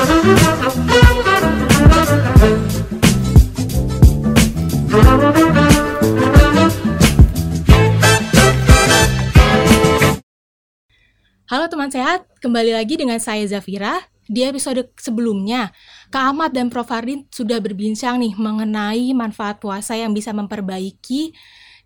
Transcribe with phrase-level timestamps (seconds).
[0.00, 0.08] Halo
[11.68, 14.00] teman sehat, kembali lagi dengan saya Zafira.
[14.24, 15.68] Di episode sebelumnya,
[16.08, 16.88] Kak Ahmad dan Prof.
[16.88, 21.36] Hardin sudah berbincang nih mengenai manfaat puasa yang bisa memperbaiki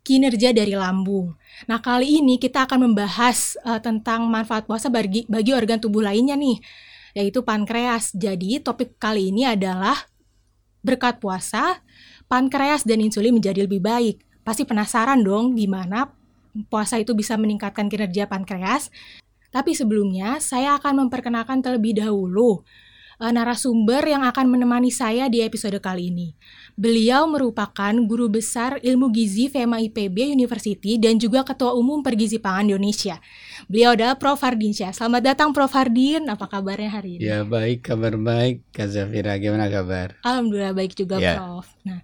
[0.07, 1.35] kinerja dari lambung.
[1.67, 6.39] Nah, kali ini kita akan membahas uh, tentang manfaat puasa bagi, bagi organ tubuh lainnya
[6.39, 6.63] nih,
[7.15, 8.13] yaitu pankreas.
[8.13, 9.97] Jadi, topik kali ini adalah
[10.85, 11.81] berkat puasa,
[12.29, 14.21] pankreas dan insulin menjadi lebih baik.
[14.45, 16.13] Pasti penasaran dong gimana
[16.71, 18.93] puasa itu bisa meningkatkan kinerja pankreas
[19.55, 22.67] tapi sebelumnya, saya akan memperkenalkan terlebih dahulu
[23.19, 26.35] uh, narasumber yang akan menemani saya di episode kali ini.
[26.75, 32.71] Beliau merupakan guru besar ilmu gizi FEMA IPB University dan juga Ketua Umum Pergizi Pangan
[32.71, 33.23] Indonesia.
[33.71, 34.41] Beliau adalah Prof.
[34.45, 34.93] Hardin Syah.
[34.93, 35.71] Selamat datang Prof.
[35.71, 37.27] Hardin, apa kabarnya hari ini?
[37.27, 38.63] Ya baik, kabar baik.
[38.75, 40.19] Kak Zafira, gimana kabar?
[40.23, 41.39] Alhamdulillah baik juga ya.
[41.39, 41.67] Prof.
[41.83, 42.01] Nah,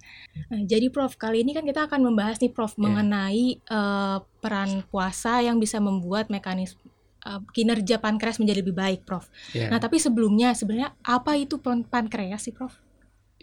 [0.51, 2.81] nah, jadi Prof, kali ini kan kita akan membahas nih Prof ya.
[2.83, 6.90] mengenai uh, peran puasa yang bisa membuat mekanisme
[7.25, 9.29] uh, kinerja pankreas menjadi lebih baik, Prof.
[9.53, 9.69] Yeah.
[9.69, 12.77] Nah, tapi sebelumnya sebenarnya apa itu pankreas sih, Prof?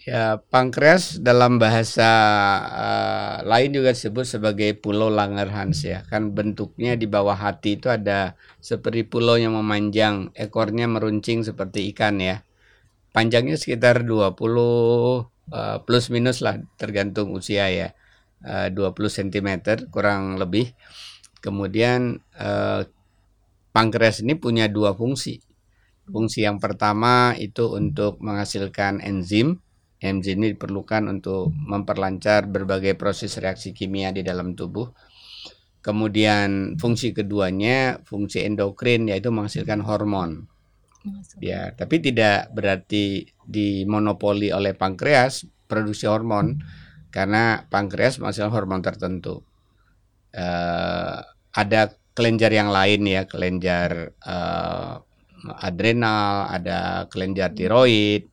[0.06, 2.06] Ya, pankreas dalam bahasa
[2.70, 6.06] uh, lain juga disebut sebagai pulau Langerhans ya.
[6.06, 12.22] Kan bentuknya di bawah hati itu ada seperti pulau yang memanjang, ekornya meruncing seperti ikan
[12.22, 12.46] ya.
[13.10, 17.90] Panjangnya sekitar 20 uh, plus minus lah tergantung usia ya.
[18.38, 19.48] Uh, 20 cm
[19.90, 20.70] kurang lebih.
[21.42, 22.86] Kemudian uh,
[23.72, 25.40] pankreas ini punya dua fungsi.
[26.08, 29.60] Fungsi yang pertama itu untuk menghasilkan enzim.
[29.98, 34.88] Enzim ini diperlukan untuk memperlancar berbagai proses reaksi kimia di dalam tubuh.
[35.84, 40.48] Kemudian fungsi keduanya fungsi endokrin yaitu menghasilkan hormon.
[41.38, 46.60] Ya, tapi tidak berarti dimonopoli oleh pankreas produksi hormon
[47.08, 49.44] karena pankreas menghasilkan hormon tertentu.
[50.34, 51.24] Uh,
[51.54, 54.98] ada kelenjar yang lain ya, kelenjar uh,
[55.62, 58.26] adrenal, ada kelenjar tiroid,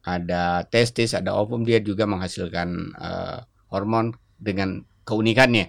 [0.00, 5.68] ada testis, ada ovum dia juga menghasilkan uh, hormon dengan keunikannya.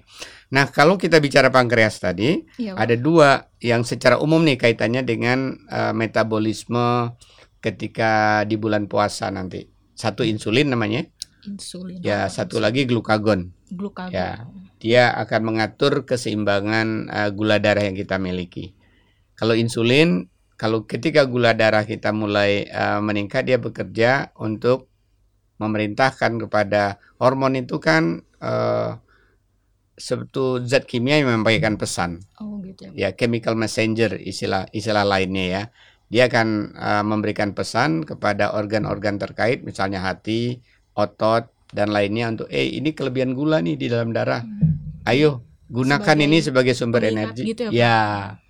[0.55, 5.59] Nah, kalau kita bicara pankreas tadi, ya, ada dua yang secara umum nih kaitannya dengan
[5.67, 7.11] uh, metabolisme
[7.59, 9.67] ketika di bulan puasa nanti.
[9.91, 11.03] Satu insulin namanya.
[11.43, 11.99] Insulin.
[11.99, 13.51] Ya, satu lagi glukagon.
[13.75, 14.15] Glukagon.
[14.15, 18.77] Ya dia akan mengatur keseimbangan uh, gula darah yang kita miliki.
[19.37, 24.89] Kalau insulin, kalau ketika gula darah kita mulai uh, meningkat, dia bekerja untuk
[25.57, 29.01] memerintahkan kepada hormon itu kan uh,
[29.97, 32.21] sebetulnya zat kimia yang menyampaikan pesan.
[32.37, 32.93] Oh gitu.
[32.93, 35.63] Ya, chemical messenger istilah istilah lainnya ya.
[36.07, 40.63] Dia akan uh, memberikan pesan kepada organ-organ terkait, misalnya hati,
[40.95, 44.39] otot, dan lainnya untuk eh ini kelebihan gula nih di dalam darah.
[44.39, 44.56] Hmm.
[45.07, 47.47] Ayo gunakan sebagai ini sebagai sumber energi.
[47.47, 47.95] Gitu ya, ya,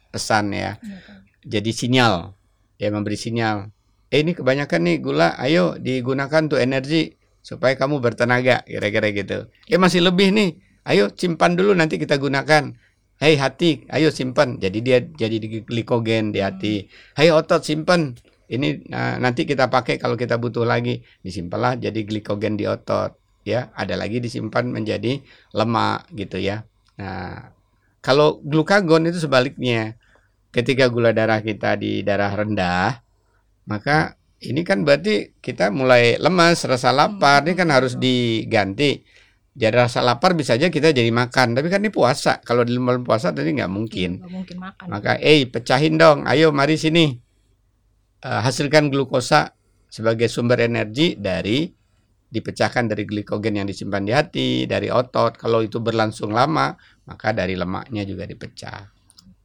[0.09, 0.81] pesan ya.
[0.81, 0.97] ya
[1.45, 2.33] Jadi sinyal
[2.81, 3.69] ya memberi sinyal.
[4.09, 9.37] Eh ini kebanyakan nih gula, ayo digunakan untuk energi supaya kamu bertenaga kira-kira gitu.
[9.69, 10.57] Eh masih lebih nih.
[10.87, 12.73] Ayo simpan dulu nanti kita gunakan.
[13.17, 14.61] Hei hati, ayo simpan.
[14.61, 16.85] Jadi dia jadi glikogen di hati.
[16.85, 17.17] Hmm.
[17.17, 18.15] Hei otot simpan
[18.47, 23.16] ini nah, nanti kita pakai kalau kita butuh lagi disimpanlah jadi glikogen di otot
[23.47, 25.23] ya ada lagi disimpan menjadi
[25.55, 26.67] lemak gitu ya.
[26.99, 27.55] Nah
[28.03, 29.95] kalau glukagon itu sebaliknya
[30.51, 32.99] ketika gula darah kita di darah rendah
[33.67, 39.01] maka ini kan berarti kita mulai lemas rasa lapar ini kan harus diganti.
[39.57, 42.37] Jadi rasa lapar bisa aja kita jadi makan tapi kan ini puasa.
[42.45, 44.85] Kalau di bulan puasa tadi nggak mungkin, gak mungkin makan.
[44.85, 47.17] maka eh pecahin dong ayo mari sini.
[48.17, 49.57] Uh, hasilkan glukosa
[49.89, 51.69] sebagai sumber energi dari
[52.27, 55.39] dipecahkan dari glikogen yang disimpan di hati, dari otot.
[55.39, 56.75] Kalau itu berlangsung lama,
[57.07, 58.91] maka dari lemaknya juga dipecah.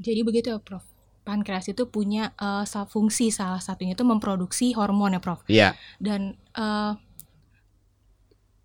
[0.03, 0.83] Jadi begitu ya, Prof.
[1.23, 5.47] Pankreas itu punya uh, fungsi salah satunya itu memproduksi hormon ya, Prof.
[5.47, 5.79] Iya.
[6.03, 6.99] Dan uh,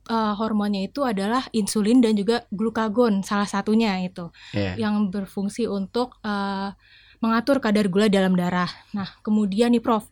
[0.10, 4.74] uh, hormonnya itu adalah insulin dan juga glukagon salah satunya itu yeah.
[4.80, 6.74] yang berfungsi untuk uh,
[7.22, 8.70] mengatur kadar gula dalam darah.
[8.98, 10.10] Nah, kemudian nih Prof,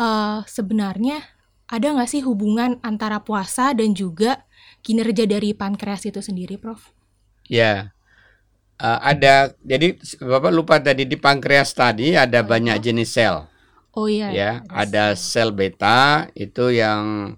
[0.00, 1.24] uh, sebenarnya
[1.72, 4.44] ada nggak sih hubungan antara puasa dan juga
[4.84, 6.92] kinerja dari pankreas itu sendiri, Prof?
[7.48, 7.96] Ya,
[8.76, 9.56] uh, ada.
[9.64, 12.84] Jadi Bapak lupa tadi di pankreas tadi ada oh, banyak iya.
[12.84, 13.48] jenis sel.
[13.96, 14.28] Oh iya.
[14.28, 17.34] Ya, ada, ada sel beta itu yang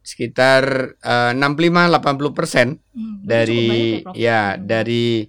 [0.00, 2.66] sekitar uh, 65-80 persen
[2.96, 5.28] hmm, dari ya, ya dari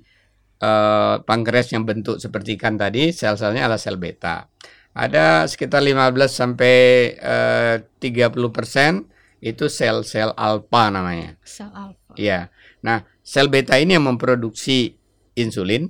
[0.64, 4.48] uh, pankreas yang bentuk seperti ikan tadi, sel-selnya adalah sel beta.
[4.94, 6.76] Ada sekitar 15 sampai
[7.16, 9.06] eh, 30 persen
[9.40, 11.40] itu sel-sel alfa namanya.
[11.46, 12.14] Sel alfa.
[12.20, 12.52] Iya.
[12.84, 14.96] Nah, sel beta ini yang memproduksi
[15.36, 15.88] insulin.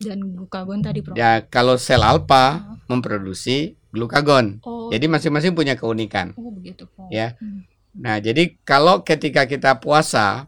[0.00, 1.12] Dan glukagon tadi, Prof.
[1.18, 4.64] Ya, kalau sel alfa memproduksi glukagon.
[4.64, 6.32] Oh, Jadi masing-masing punya keunikan.
[6.40, 7.12] oh begitu, Prof.
[7.12, 7.36] Ya.
[7.36, 7.68] Hmm.
[7.90, 10.46] Nah, jadi kalau ketika kita puasa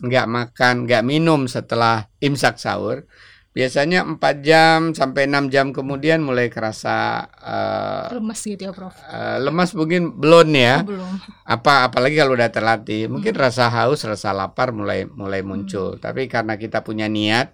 [0.00, 3.04] nggak makan, nggak minum setelah imsak sahur,
[3.52, 8.96] biasanya 4 jam sampai 6 jam kemudian mulai kerasa eh, Lemes gitu ya, Prof.
[8.96, 10.80] eh, lemas mungkin belum ya.
[10.80, 11.12] Oh, belum.
[11.44, 16.00] Apa apalagi kalau udah terlatih, mungkin rasa haus, rasa lapar mulai mulai muncul.
[16.00, 17.52] Tapi karena kita punya niat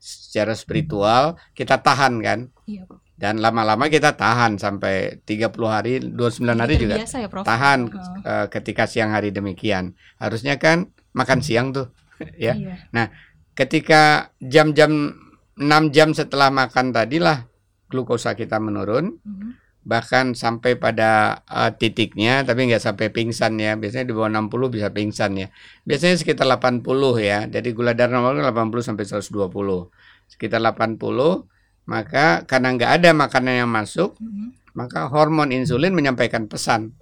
[0.00, 2.40] secara spiritual, kita tahan kan.
[2.64, 3.04] Iya, Prof.
[3.14, 7.44] Dan lama-lama kita tahan sampai 30 hari, 29 hari Jadi juga ya, Prof.
[7.46, 9.92] tahan Oh, eh, ketika siang hari demikian.
[10.16, 11.92] Harusnya kan makan siang tuh,
[12.40, 12.56] ya.
[12.56, 13.06] Iya.
[13.54, 15.14] Ketika jam-jam
[15.54, 17.46] 6 jam setelah makan tadilah
[17.86, 19.48] glukosa kita menurun, Mhm.
[19.86, 23.78] bahkan sampai pada eh, titiknya, tapi nggak sampai pingsan ya.
[23.78, 25.48] Biasanya di bawah 60 bisa pingsan ya.
[25.86, 27.46] Biasanya sekitar 80 ya.
[27.46, 29.92] Jadi gula darah normal kan 80 sampai 120.
[30.26, 31.46] Sekitar 80,
[31.84, 34.74] maka karena nggak ada makanan yang masuk, Mhm.
[34.74, 36.96] maka hormon insulin menyampaikan pesan.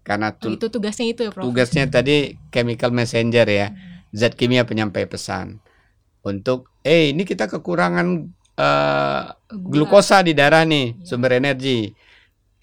[0.00, 1.44] Karena Oh, tu- itu tugasnya itu ya, Prof.
[1.44, 3.76] tugasnya tadi chemical messenger ya,
[4.08, 5.60] zat kimia penyampai pesan
[6.26, 8.06] untuk eh ini kita kekurangan
[8.58, 9.22] eh,
[9.54, 9.86] Gula.
[9.86, 11.06] glukosa di darah nih, Iya.
[11.06, 11.94] sumber energi.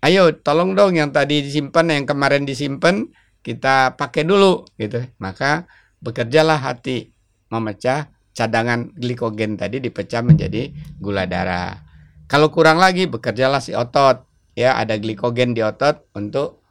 [0.03, 3.09] Ayo tolong dong yang tadi disimpan yang kemarin disimpan
[3.41, 5.01] kita pakai dulu gitu.
[5.17, 5.65] Maka
[6.03, 7.09] bekerjalah hati
[7.49, 10.69] memecah cadangan glikogen tadi dipecah menjadi
[10.99, 11.79] gula darah.
[12.27, 14.25] Kalau kurang lagi bekerjalah si otot
[14.57, 16.61] ya ada glikogen di otot untuk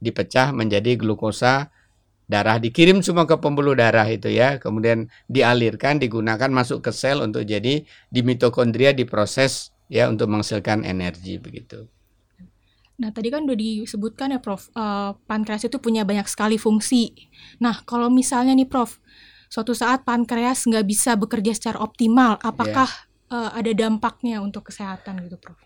[0.00, 1.73] dipecah menjadi glukosa
[2.24, 7.44] darah dikirim semua ke pembuluh darah itu ya kemudian dialirkan digunakan masuk ke sel untuk
[7.44, 11.88] jadi di mitokondria diproses ya untuk menghasilkan energi begitu
[12.94, 14.70] Nah, tadi kan udah disebutkan ya, Prof.
[14.70, 17.10] eh, pankreas itu punya banyak sekali fungsi.
[17.58, 19.02] Nah, kalau misalnya nih, Prof,
[19.50, 22.86] suatu saat pankreas nggak bisa bekerja secara optimal, apakah
[23.34, 25.58] eh, ada dampaknya untuk kesehatan gitu, Prof?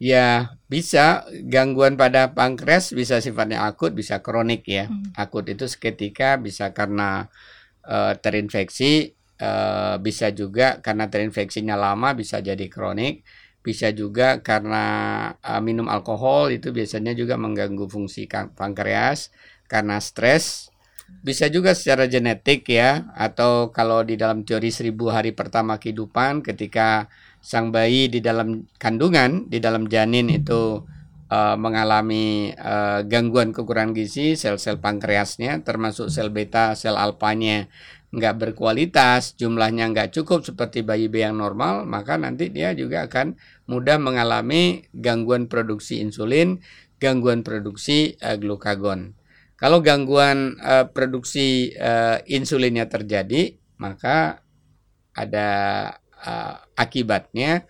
[0.00, 1.28] Ya bisa.
[1.46, 4.88] Gangguan pada pankreas bisa sifatnya akut bisa kronik ya.
[4.88, 5.12] Hmm.
[5.14, 7.28] akut itu seketika bisa karena
[7.84, 13.22] eh, terinfeksi eh, bisa juga karena terinfeksinya lama bisa jadi kronik
[13.60, 14.84] bisa juga karena
[15.44, 18.26] eh, minum alkohol itu biasanya juga mengganggu fungsi
[18.56, 19.28] pankreas
[19.68, 20.72] karena stres.
[21.10, 27.10] Bisa juga secara genetik ya atau kalau di dalam teori seribu hari pertama kehidupan ketika
[27.40, 30.84] sang bayi di dalam kandungan di dalam janin itu
[31.32, 37.68] eh, mengalami eh, gangguan kekurangan gizi sel-sel pankreasnya termasuk sel beta sel alfanya
[38.10, 43.38] nggak berkualitas jumlahnya nggak cukup seperti bayi-bayi yang normal maka nanti dia juga akan
[43.70, 46.58] mudah mengalami gangguan produksi insulin
[46.98, 49.14] gangguan produksi eh, glukagon
[49.54, 54.42] kalau gangguan eh, produksi eh, insulinnya terjadi maka
[55.14, 55.48] ada
[56.24, 57.64] eh, akibatnya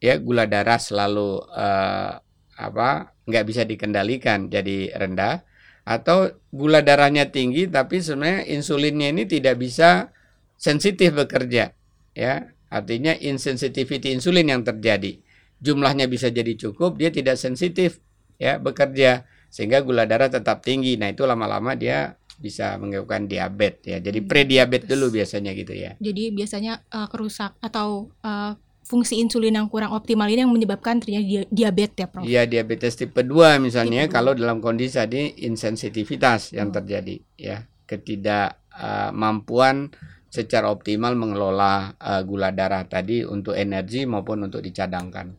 [0.00, 2.12] ya gula darah selalu eh,
[2.60, 2.88] apa
[3.24, 5.44] nggak bisa dikendalikan jadi rendah
[5.84, 10.12] atau gula darahnya tinggi tapi sebenarnya insulinnya ini tidak bisa
[10.60, 11.72] sensitif bekerja
[12.12, 12.52] ya.
[12.70, 15.18] Artinya insensitivity insulin yang terjadi.
[15.58, 17.98] Jumlahnya bisa jadi cukup dia tidak sensitif
[18.38, 20.94] ya bekerja sehingga gula darah tetap tinggi.
[20.94, 24.90] Nah itu lama-lama dia bisa menyebabkan diabetes ya jadi Hmm, pre-diabetes diabetes.
[24.90, 30.26] dulu biasanya gitu ya Jadi biasanya eh, kerusak atau eh, fungsi insulin yang kurang optimal
[30.26, 32.22] ini yang menyebabkan terjadi dia- diabetes ya, Prof?
[32.24, 34.14] Iya diabetes tipe 2 misalnya Tipe dua.
[34.16, 36.72] kalau dalam kondisi tadi insensitivitas yang Oh.
[36.74, 39.88] terjadi ya ketidakmampuan
[40.26, 45.30] secara optimal mengelola eh, gula darah tadi untuk energi maupun untuk dicadangkan.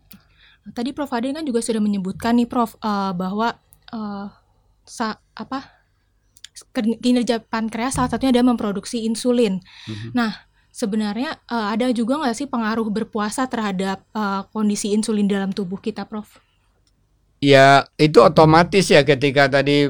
[0.63, 3.57] Tadi Prof Aden kan juga sudah menyebutkan nih Prof eh, bahwa
[3.89, 4.25] eh,
[4.83, 5.80] sa apa
[6.73, 9.59] kinerja pankreas salah satunya adalah memproduksi insulin.
[9.89, 10.13] Mhm.
[10.15, 10.31] Nah
[10.71, 16.05] sebenarnya eh, ada juga nggak sih pengaruh berpuasa terhadap eh, kondisi insulin dalam tubuh kita,
[16.07, 16.39] Prof?
[17.41, 19.89] Ya itu otomatis ya ketika tadi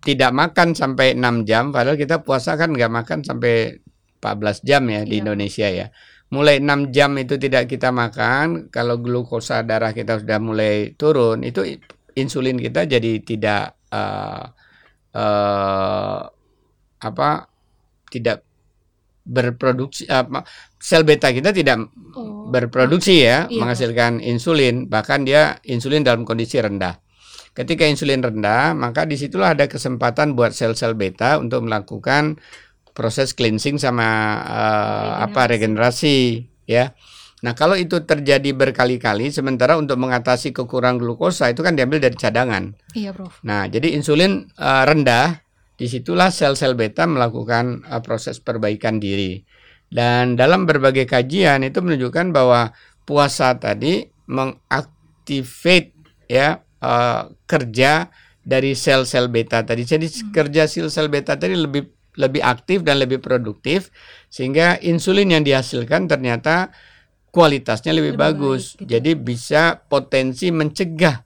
[0.00, 3.76] tidak makan sampai 6 jam padahal kita puasa kan nggak makan sampai
[4.22, 5.22] 14 jam ya di Iya.
[5.22, 5.86] Indonesia ya.
[6.32, 11.62] Mulai 6 jam itu tidak kita makan, kalau glukosa darah kita sudah mulai turun, itu
[12.18, 14.44] insulin kita jadi tidak eh
[15.16, 16.20] eh,
[17.00, 17.28] apa
[18.12, 18.44] tidak
[19.26, 20.46] berproduksi apa
[20.78, 26.56] sel beta kita tidak Oh, berproduksi ya, Iya, menghasilkan insulin, bahkan dia insulin dalam kondisi
[26.56, 26.96] rendah.
[27.52, 32.40] Ketika insulin rendah, maka di situlah ada kesempatan buat sel-sel beta untuk melakukan
[32.96, 34.08] proses cleansing sama
[34.48, 36.96] eh, apa regenerasi ya.
[37.44, 42.72] Nah, kalau itu terjadi berkali-kali, sementara untuk mengatasi kekurangan glukosa itu kan diambil dari cadangan.
[42.96, 43.44] Iya, Prof.
[43.44, 45.44] Nah, jadi insulin uh, rendah,
[45.76, 49.44] di situlah sel-sel beta melakukan uh, proses perbaikan diri.
[49.86, 52.72] Dan dalam berbagai kajian itu menunjukkan bahwa
[53.04, 55.92] puasa tadi mengaktifkan
[56.26, 58.10] ya uh, kerja
[58.42, 59.84] dari sel-sel beta tadi.
[59.84, 60.32] Jadi hmm.
[60.32, 61.84] kerja sel-sel beta tadi lebih
[62.16, 63.92] lebih aktif dan lebih produktif
[64.32, 66.72] sehingga insulin yang dihasilkan ternyata
[67.36, 68.62] kualitasnya lebih, lebih bagus.
[68.72, 68.90] Baik, gitu.
[68.96, 71.20] Jadi bisa potensi mencegah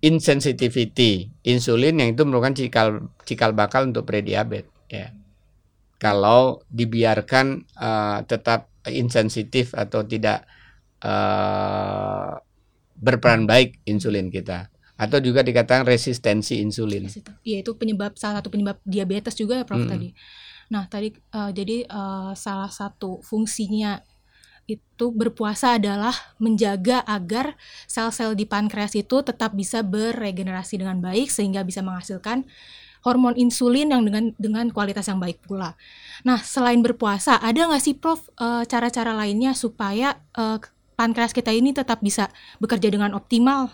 [0.00, 5.12] insensitivity insulin yang itu merupakan cikal cikal bakal untuk prediabetes ya.
[5.96, 10.44] Kalau dibiarkan uh, tetap insensitif atau tidak
[11.00, 12.36] uh,
[12.96, 17.08] berperan baik insulin kita atau juga dikatakan resistensi insulin.
[17.44, 19.92] Iya itu penyebab salah satu penyebab diabetes juga ya Prof hmm.
[19.92, 20.08] tadi.
[20.72, 24.00] Nah tadi uh, jadi uh, salah satu fungsinya
[24.66, 27.54] itu berpuasa adalah menjaga agar
[27.86, 32.42] sel-sel di pankreas itu tetap bisa beregenerasi dengan baik sehingga bisa menghasilkan
[33.06, 35.78] hormon insulin yang dengan dengan kualitas yang baik pula.
[36.26, 40.58] Nah, selain berpuasa, ada nggak sih, Prof, eh, cara-cara lainnya supaya uh,
[40.98, 42.26] pankreas kita ini tetap bisa
[42.58, 43.70] bekerja dengan optimal?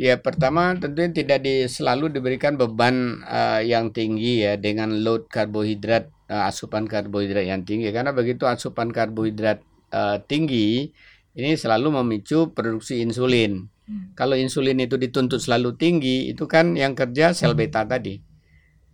[0.00, 6.08] Ya, pertama tentunya tidak di, selalu diberikan beban uh, yang tinggi ya dengan load karbohidrat,
[6.32, 9.60] asupan karbohidrat yang tinggi karena begitu asupan karbohidrat
[9.92, 10.90] uh, tinggi
[11.34, 13.70] ini selalu memicu produksi insulin.
[13.86, 14.14] Hmm.
[14.18, 18.18] Kalau insulin itu dituntut selalu tinggi, itu kan yang kerja sel beta tadi.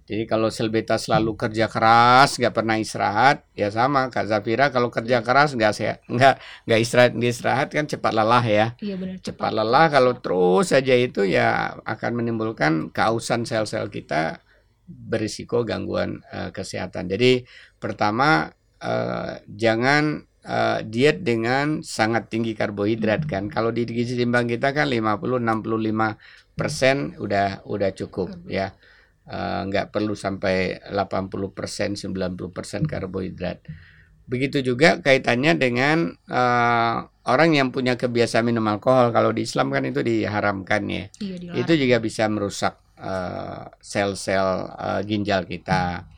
[0.07, 4.87] Jadi kalau sel beta selalu kerja keras, nggak pernah istirahat, ya sama Kak Zafira kalau
[4.87, 8.67] kerja keras nggak sehat, nggak nggak istirahat, nggak istirahat kan cepat lelah ya.
[8.79, 9.19] Iya benar.
[9.19, 14.47] Cepat, cepat lelah kalau terus saja itu ya akan menimbulkan kausan sel-sel kita
[14.87, 17.11] berisiko gangguan uh, kesehatan.
[17.11, 17.43] Jadi
[17.83, 23.51] pertama uh, jangan uh, diet dengan sangat tinggi karbohidrat kan.
[23.51, 28.73] Kalau di gizi seimbang kita kan 50 65 persen udah udah cukup ya.
[29.27, 33.59] Uh, nggak perlu sampai 80 persen 90 persen karbohidrat.
[34.27, 39.11] Begitu juga kaitannya dengan uh, orang yang punya kebiasaan minum alkohol.
[39.11, 41.05] Kalau di Islam kan itu diharamkan ya.
[41.19, 42.79] Iya, itu juga bisa merusak
[43.85, 46.16] sel-sel uh, uh, ginjal kita.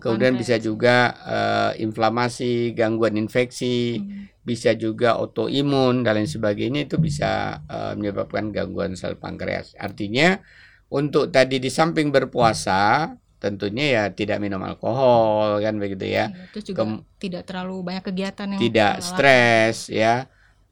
[0.00, 4.40] Kemudian bisa juga uh, inflamasi, gangguan infeksi, hmm.
[4.40, 9.76] bisa juga autoimun dan lain sebagainya itu bisa uh, menyebabkan gangguan sel pankreas.
[9.76, 10.40] Artinya
[10.88, 16.32] untuk tadi di samping berpuasa tentunya ya tidak minum alkohol kan begitu ya.
[16.32, 20.26] Iya, terus juga Kem tidak terlalu banyak kegiatan yang tidak stres ya.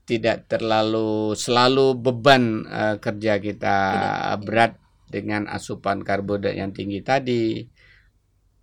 [0.04, 5.08] Tidak terlalu selalu beban uh, kerja kita tidak, berat tidak.
[5.08, 7.64] dengan asupan karbohidrat yang tinggi tadi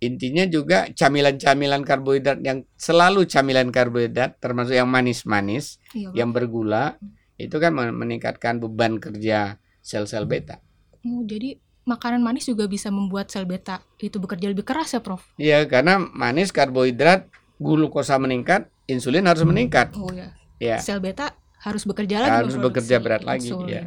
[0.02, 6.98] intinya juga camilan-camilan karbohidrat yang selalu camilan karbohidrat termasuk yang manis-manis iya, yang bergula
[7.38, 10.58] itu kan meningkatkan beban kerja sel-sel beta.
[11.06, 15.22] Oh, jadi makanan manis juga bisa membuat sel beta itu bekerja lebih keras ya, Prof?
[15.38, 17.26] Iya, karena manis karbohidrat
[17.58, 19.94] glukosa meningkat, insulin harus meningkat.
[19.98, 20.34] Oh ya.
[20.62, 20.78] Ya.
[20.78, 22.38] Sel beta harus bekerja lagi.
[22.42, 23.86] Harus bekerja berat lagi, ya.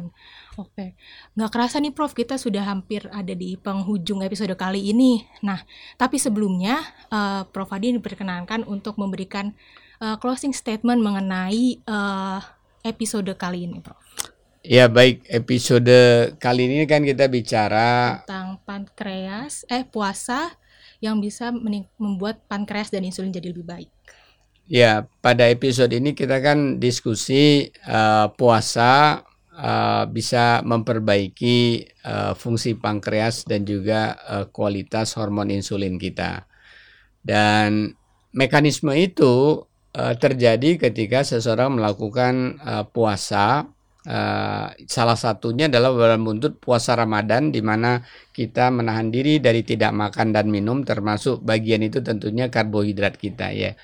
[0.56, 0.96] Oke,
[1.36, 5.20] nggak kerasa nih Prof, kita sudah hampir ada di penghujung episode kali ini.
[5.44, 5.60] Nah,
[6.00, 6.80] tapi sebelumnya
[7.12, 9.52] uh, Prof Adi diperkenankan untuk memberikan
[10.00, 12.40] uh, closing statement mengenai uh,
[12.80, 14.00] episode kali ini, Prof.
[14.64, 15.92] Ya baik, episode
[16.40, 20.56] kali ini kan kita bicara tentang pankreas, eh puasa
[21.04, 21.52] yang bisa
[22.00, 23.92] membuat pankreas dan insulin jadi lebih baik.
[24.66, 29.22] Ya, pada episode ini kita kan diskusi uh, puasa
[29.54, 36.50] uh, bisa memperbaiki uh, fungsi pankreas dan juga uh, kualitas hormon insulin kita.
[37.22, 37.94] Dan
[38.34, 39.62] mekanisme itu
[39.94, 43.70] uh, terjadi ketika seseorang melakukan uh, puasa.
[44.06, 49.90] Uh, salah satunya adalah dalam buntut puasa Ramadan di mana kita menahan diri dari tidak
[49.90, 53.74] makan dan minum termasuk bagian itu tentunya karbohidrat kita ya.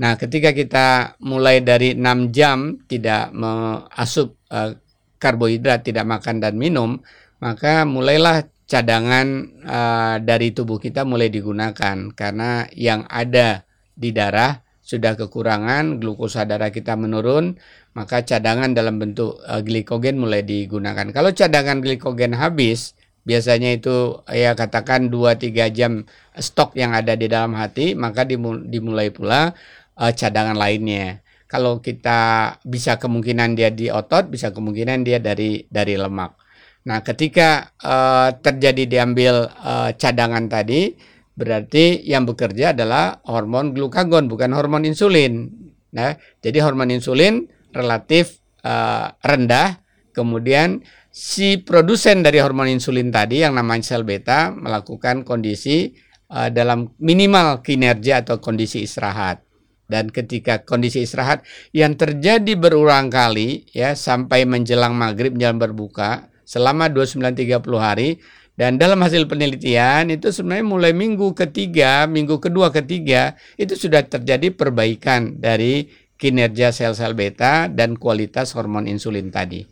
[0.00, 0.86] Nah, ketika kita
[1.20, 4.72] mulai dari 6 jam tidak mengasup uh,
[5.20, 6.96] karbohidrat, tidak makan dan minum,
[7.44, 15.20] maka mulailah cadangan uh, dari tubuh kita mulai digunakan karena yang ada di darah sudah
[15.20, 17.60] kekurangan, glukosa darah kita menurun,
[17.92, 21.12] maka cadangan dalam bentuk uh, glikogen mulai digunakan.
[21.12, 22.96] Kalau cadangan glikogen habis,
[23.28, 29.52] biasanya itu ya katakan 2-3 jam stok yang ada di dalam hati, maka dimulai pula
[30.00, 35.98] uh, cadangan lainnya kalau kita bisa kemungkinan dia di otot, bisa kemungkinan dia dari dari
[35.98, 36.38] lemak.
[36.86, 40.94] Nah, ketika uh, terjadi diambil uh, cadangan tadi,
[41.34, 45.50] berarti yang bekerja adalah hormon glukagon bukan hormon insulin.
[45.90, 49.82] Nah, jadi hormon insulin relatif uh, rendah,
[50.14, 55.98] kemudian si produsen dari hormon insulin tadi yang namanya sel beta melakukan kondisi
[56.30, 59.49] uh, dalam minimal kinerja atau kondisi istirahat.
[59.90, 61.42] Dan ketika kondisi istirahat
[61.74, 68.22] yang terjadi berulang kali ya sampai menjelang maghrib menjelang berbuka selama 29-30 hari
[68.60, 74.52] dan dalam hasil penelitian itu sebenarnya mulai minggu ketiga, minggu kedua, ketiga itu sudah terjadi
[74.52, 75.88] perbaikan dari
[76.20, 79.64] kinerja sel-sel beta dan kualitas hormon insulin tadi.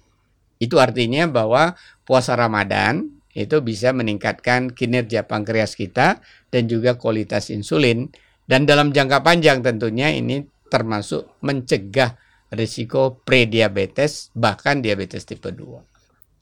[0.56, 1.76] Itu artinya bahwa
[2.08, 8.08] puasa Ramadan itu bisa meningkatkan kinerja pankreas kita dan juga kualitas insulin
[8.48, 10.40] dan dalam jangka panjang tentunya ini
[10.72, 12.16] termasuk mencegah
[12.48, 15.88] risiko prediabetes bahkan diabetes tipe 2.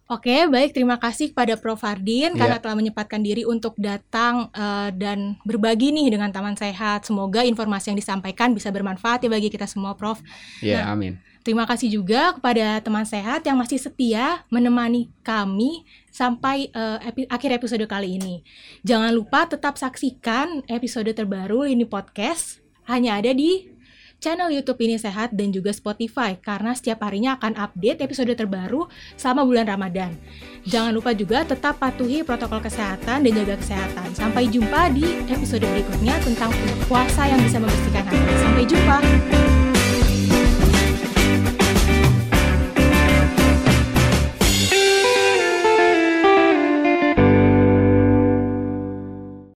[0.07, 0.71] Oke, baik.
[0.71, 1.83] Terima kasih kepada Prof.
[1.83, 2.39] Fardin yeah.
[2.39, 7.11] karena telah menyempatkan diri untuk datang uh, dan berbagi nih dengan Taman Sehat.
[7.11, 10.23] Semoga informasi yang disampaikan bisa bermanfaat ya bagi kita semua, Prof.
[10.63, 11.19] Ya, yeah, nah, amin.
[11.47, 17.63] Terima kasih juga kepada teman sehat yang masih setia menemani kami sampai uh, epi akhir
[17.63, 18.43] episode kali ini.
[18.83, 22.59] Jangan lupa tetap saksikan episode terbaru ini podcast
[22.91, 23.63] hanya ada di
[24.19, 29.47] channel YouTube ini sehat dan juga Spotify karena setiap harinya akan update episode terbaru selama
[29.47, 30.19] bulan Ramadan.
[30.67, 34.19] Jangan lupa juga tetap patuhi protokol kesehatan dan jaga kesehatan.
[34.19, 36.51] Sampai jumpa di episode berikutnya tentang
[36.91, 38.35] puasa yang bisa membersihkan hati.
[38.43, 38.99] Sampai jumpa.